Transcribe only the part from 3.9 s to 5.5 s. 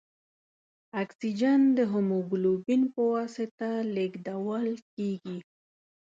لېږدوال کېږي.